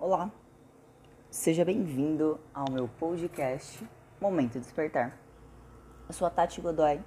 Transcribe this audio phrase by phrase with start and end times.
[0.00, 0.30] Olá,
[1.28, 3.84] seja bem-vindo ao meu podcast
[4.20, 5.18] Momento Despertar.
[6.06, 7.00] Eu sou a Tati Godoy,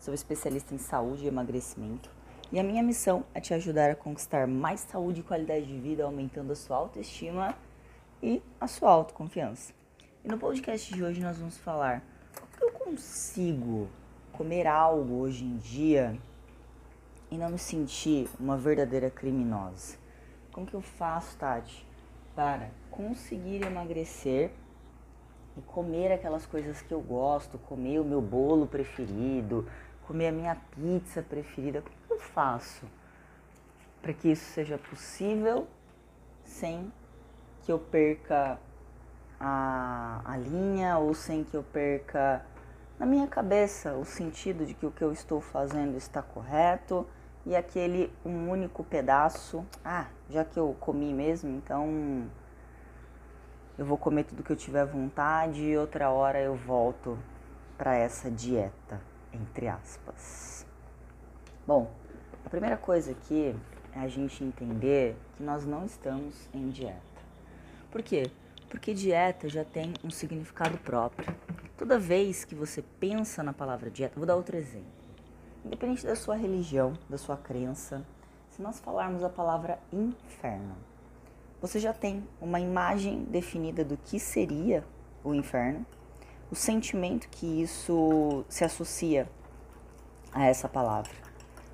[0.00, 2.10] sou especialista em saúde e emagrecimento
[2.50, 6.02] e a minha missão é te ajudar a conquistar mais saúde e qualidade de vida,
[6.02, 7.54] aumentando a sua autoestima
[8.20, 9.72] e a sua autoconfiança.
[10.24, 12.02] E no podcast de hoje nós vamos falar
[12.58, 13.88] como eu consigo
[14.32, 16.18] comer algo hoje em dia
[17.30, 19.96] e não me sentir uma verdadeira criminosa.
[20.50, 21.91] Como que eu faço, Tati,
[22.34, 24.50] para conseguir emagrecer
[25.56, 29.66] e comer aquelas coisas que eu gosto, comer o meu bolo preferido,
[30.06, 31.82] comer a minha pizza preferida?
[31.82, 32.86] Como que eu faço
[34.00, 35.66] para que isso seja possível
[36.44, 36.92] sem
[37.62, 38.58] que eu perca
[39.38, 42.44] a, a linha ou sem que eu perca
[42.98, 47.06] na minha cabeça o sentido de que o que eu estou fazendo está correto
[47.44, 52.30] e aquele um único pedaço, ah, já que eu comi mesmo, então
[53.76, 57.18] eu vou comer tudo que eu tiver vontade e outra hora eu volto
[57.76, 59.00] para essa dieta,
[59.32, 60.66] entre aspas.
[61.66, 61.90] Bom,
[62.44, 63.56] a primeira coisa aqui
[63.94, 67.00] é a gente entender que nós não estamos em dieta.
[67.90, 68.30] Por quê?
[68.68, 71.34] Porque dieta já tem um significado próprio.
[71.76, 75.01] Toda vez que você pensa na palavra dieta, vou dar outro exemplo.
[75.64, 78.04] Independente da sua religião, da sua crença,
[78.50, 80.74] se nós falarmos a palavra inferno,
[81.60, 84.84] você já tem uma imagem definida do que seria
[85.22, 85.86] o inferno,
[86.50, 89.28] o sentimento que isso se associa
[90.32, 91.12] a essa palavra.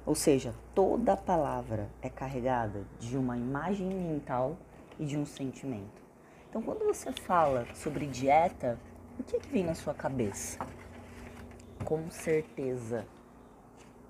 [0.05, 4.56] Ou seja, toda palavra é carregada de uma imagem mental
[4.98, 6.02] e de um sentimento.
[6.48, 8.78] Então, quando você fala sobre dieta,
[9.19, 10.58] o que, que vem na sua cabeça?
[11.84, 13.06] Com certeza,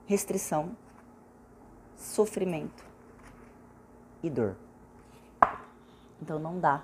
[0.09, 0.75] restrição,
[1.95, 2.83] sofrimento
[4.23, 4.57] e dor.
[6.23, 6.83] Então não dá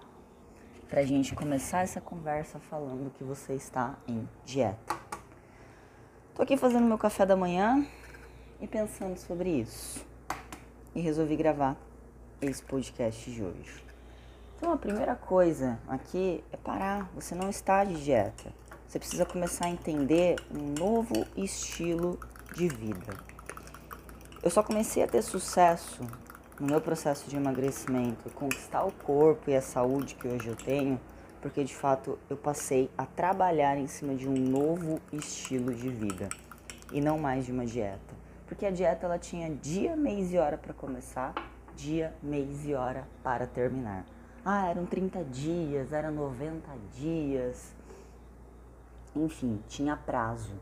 [0.90, 4.94] pra gente começar essa conversa falando que você está em dieta.
[6.34, 7.86] Tô aqui fazendo meu café da manhã
[8.60, 10.06] e pensando sobre isso.
[10.94, 11.78] E resolvi gravar
[12.42, 13.82] esse podcast de hoje.
[14.58, 17.10] Então a primeira coisa aqui é parar.
[17.14, 18.52] Você não está de dieta.
[18.86, 22.20] Você precisa começar a entender um novo estilo
[22.54, 23.12] de vida.
[24.42, 26.02] Eu só comecei a ter sucesso
[26.60, 31.00] no meu processo de emagrecimento, conquistar o corpo e a saúde que hoje eu tenho,
[31.42, 36.28] porque de fato eu passei a trabalhar em cima de um novo estilo de vida
[36.92, 38.14] e não mais de uma dieta.
[38.46, 41.34] Porque a dieta ela tinha dia, mês e hora para começar,
[41.74, 44.04] dia, mês e hora para terminar.
[44.44, 47.72] Ah, eram 30 dias, eram 90 dias.
[49.16, 50.52] Enfim, tinha prazo.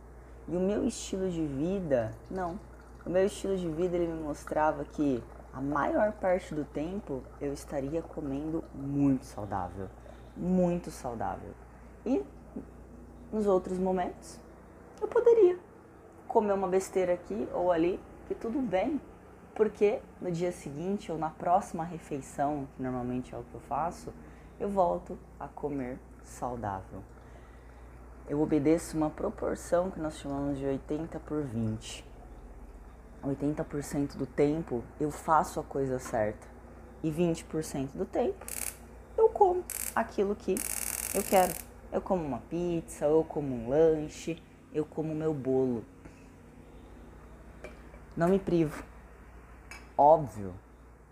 [0.49, 2.59] E o meu estilo de vida, não.
[3.07, 5.23] O meu estilo de vida ele me mostrava que
[5.53, 9.89] a maior parte do tempo eu estaria comendo muito saudável,
[10.37, 11.51] muito saudável.
[12.05, 12.25] E
[13.33, 14.39] nos outros momentos
[15.01, 15.59] eu poderia
[16.27, 19.01] comer uma besteira aqui ou ali, que tudo bem,
[19.55, 24.13] porque no dia seguinte ou na próxima refeição, que normalmente é o que eu faço,
[24.59, 27.03] eu volto a comer saudável
[28.33, 32.03] eu obedeço uma proporção que nós chamamos de 80 por 20.
[33.23, 36.49] 80% do tempo eu faço a coisa certa
[37.03, 38.47] e 20% do tempo
[39.19, 39.63] eu como
[39.95, 40.55] aquilo que
[41.15, 41.53] eu quero.
[41.93, 45.85] Eu como uma pizza, eu como um lanche, eu como meu bolo.
[48.17, 48.83] Não me privo.
[49.95, 50.55] Óbvio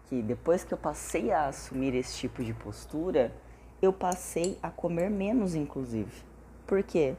[0.06, 3.30] que depois que eu passei a assumir esse tipo de postura,
[3.82, 6.29] eu passei a comer menos, inclusive.
[6.70, 7.16] Por quê?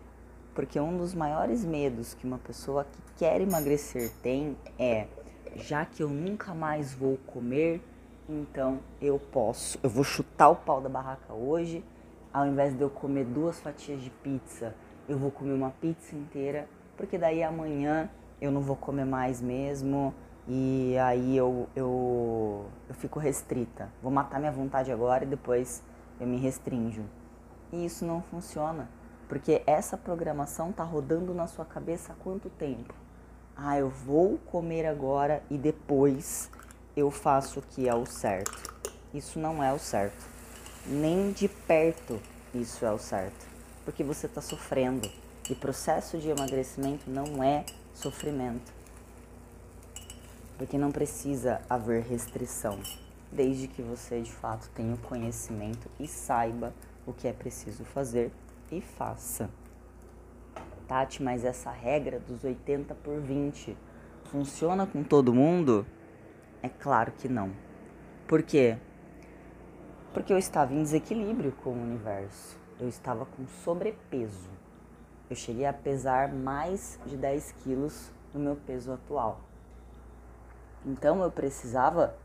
[0.56, 5.08] Porque um dos maiores medos que uma pessoa que quer emagrecer tem é:
[5.58, 7.82] já que eu nunca mais vou comer,
[8.30, 11.84] então eu posso, eu vou chutar o pau da barraca hoje,
[12.32, 14.74] ao invés de eu comer duas fatias de pizza,
[15.06, 20.16] eu vou comer uma pizza inteira, porque daí amanhã eu não vou comer mais mesmo
[20.48, 23.90] e aí eu, eu, eu fico restrita.
[24.02, 25.84] Vou matar minha vontade agora e depois
[26.22, 27.04] eu me restringo.
[27.74, 28.88] E isso não funciona.
[29.32, 32.94] Porque essa programação tá rodando na sua cabeça há quanto tempo?
[33.56, 36.50] Ah, eu vou comer agora e depois
[36.98, 38.62] eu faço o que é o certo.
[39.14, 40.22] Isso não é o certo.
[40.86, 42.20] Nem de perto
[42.54, 43.48] isso é o certo.
[43.86, 45.10] Porque você está sofrendo.
[45.50, 47.64] E processo de emagrecimento não é
[47.94, 48.74] sofrimento.
[50.58, 52.82] Porque não precisa haver restrição,
[53.32, 56.74] desde que você de fato tenha o conhecimento e saiba
[57.08, 58.30] o que é preciso fazer
[58.72, 59.50] e faça.
[60.88, 63.78] Tati, mas essa regra dos 80 por 20
[64.26, 65.86] funciona com todo mundo?
[66.64, 67.52] É claro que não.
[68.28, 68.78] Por quê?
[70.14, 72.60] Porque eu estava em desequilíbrio com o universo.
[72.80, 74.50] Eu estava com sobrepeso.
[75.30, 79.42] Eu cheguei a pesar mais de 10 quilos no meu peso atual.
[80.86, 82.16] Então eu precisava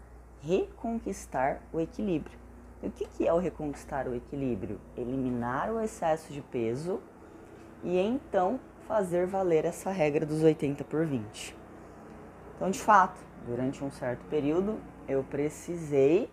[0.40, 2.38] reconquistar o equilíbrio.
[2.82, 4.81] E o que é o reconquistar o equilíbrio?
[4.96, 7.00] Eliminar o excesso de peso
[7.82, 11.56] e então fazer valer essa regra dos 80 por 20.
[12.56, 14.78] Então, de fato, durante um certo período,
[15.08, 16.31] eu precisei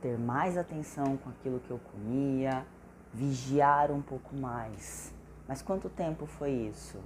[0.00, 2.64] ter mais atenção com aquilo que eu comia,
[3.12, 5.12] vigiar um pouco mais.
[5.46, 6.98] Mas quanto tempo foi isso?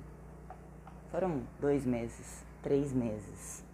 [1.10, 3.64] Foram dois meses, três meses.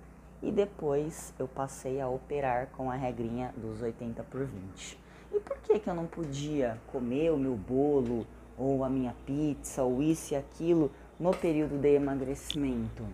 [0.42, 4.98] E depois eu passei a operar com a regrinha dos 80 por 20.
[5.32, 8.26] E por que, que eu não podia comer o meu bolo,
[8.56, 13.04] ou a minha pizza, ou isso e aquilo no período de emagrecimento?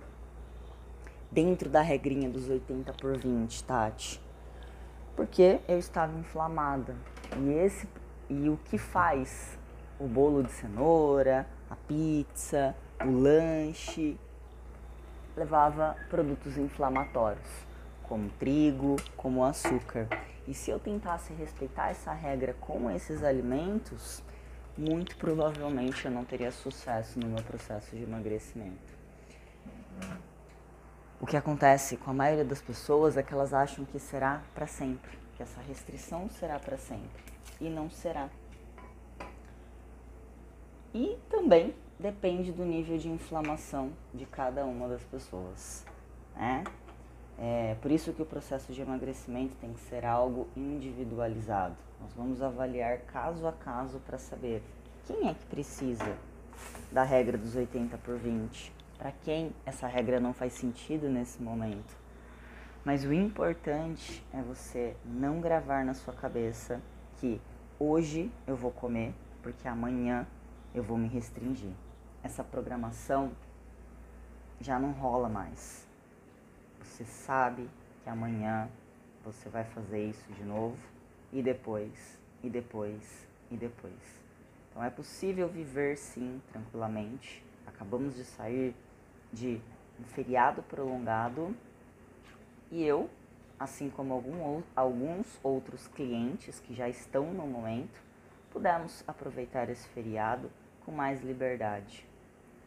[1.31, 4.21] Dentro da regrinha dos 80 por 20, Tati.
[5.17, 6.95] Porque eu estava inflamada.
[7.39, 7.89] E esse
[8.29, 9.59] e o que faz
[9.99, 12.75] o bolo de cenoura, a pizza,
[13.05, 14.19] o lanche,
[15.37, 17.49] levava produtos inflamatórios,
[18.03, 20.09] como trigo, como açúcar.
[20.47, 24.23] E se eu tentasse respeitar essa regra com esses alimentos,
[24.77, 28.93] muito provavelmente eu não teria sucesso no meu processo de emagrecimento.
[31.21, 34.67] O que acontece com a maioria das pessoas é que elas acham que será para
[34.67, 37.23] sempre, que essa restrição será para sempre
[37.61, 38.29] e não será.
[40.93, 45.85] E também depende do nível de inflamação de cada uma das pessoas,
[46.35, 46.65] né?
[47.39, 51.77] É por isso que o processo de emagrecimento tem que ser algo individualizado.
[52.01, 54.63] Nós vamos avaliar caso a caso para saber
[55.05, 56.17] quem é que precisa
[56.93, 61.97] da regra dos 80 por 20, para quem essa regra não faz sentido nesse momento.
[62.85, 66.81] Mas o importante é você não gravar na sua cabeça
[67.17, 67.41] que
[67.79, 69.13] hoje eu vou comer
[69.43, 70.27] porque amanhã
[70.75, 71.73] eu vou me restringir.
[72.23, 73.31] Essa programação
[74.61, 75.87] já não rola mais.
[76.83, 77.71] Você sabe
[78.03, 78.69] que amanhã
[79.25, 80.77] você vai fazer isso de novo
[81.33, 84.23] e depois, e depois, e depois.
[84.71, 87.45] Então é possível viver sim tranquilamente.
[87.67, 88.75] Acabamos de sair
[89.33, 89.61] de
[90.01, 91.55] um feriado prolongado
[92.71, 93.09] e eu,
[93.59, 98.03] assim como algum, alguns outros clientes que já estão no momento,
[98.51, 100.51] pudemos aproveitar esse feriado
[100.85, 102.07] com mais liberdade.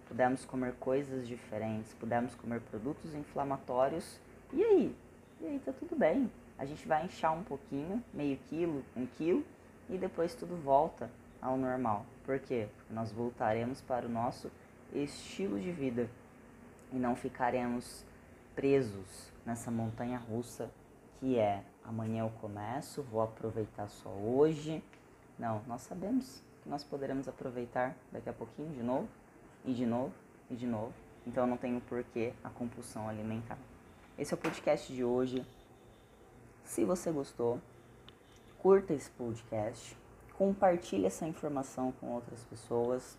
[0.08, 4.20] Pudemos comer coisas diferentes, pudemos comer produtos inflamatórios.
[4.54, 4.96] E aí?
[5.42, 6.32] E aí tá tudo bem.
[6.58, 9.46] A gente vai inchar um pouquinho, meio quilo, um quilo,
[9.90, 11.10] e depois tudo volta
[11.42, 12.06] ao normal.
[12.26, 12.68] Por quê?
[12.76, 14.52] Porque nós voltaremos para o nosso
[14.94, 16.10] estilo de vida
[16.92, 18.06] e não ficaremos
[18.56, 20.72] presos nessa montanha russa
[21.20, 24.84] que é amanhã eu começo, vou aproveitar só hoje.
[25.38, 29.08] Não, nós sabemos nós poderemos aproveitar daqui a pouquinho de novo,
[29.66, 30.14] e de novo,
[30.50, 30.94] e de novo.
[31.26, 33.58] Então não tenho porquê a compulsão alimentar.
[34.18, 35.46] Esse é o podcast de hoje.
[36.64, 37.60] Se você gostou,
[38.60, 39.98] curta esse podcast,
[40.38, 43.18] compartilhe essa informação com outras pessoas.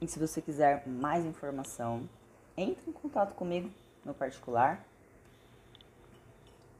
[0.00, 2.08] E se você quiser mais informação,
[2.56, 3.70] entre em contato comigo
[4.04, 4.84] no particular,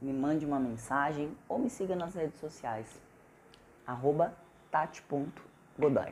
[0.01, 2.99] me mande uma mensagem ou me siga nas redes sociais,
[3.87, 4.35] arroba
[4.73, 6.11] tati.godoy.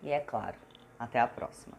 [0.00, 0.56] E é claro,
[0.96, 1.76] até a próxima.